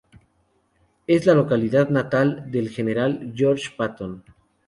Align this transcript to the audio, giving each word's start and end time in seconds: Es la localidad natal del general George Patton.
Es 1.05 1.27
la 1.27 1.35
localidad 1.35 1.89
natal 1.89 2.49
del 2.49 2.69
general 2.69 3.33
George 3.35 3.75
Patton. 3.77 4.23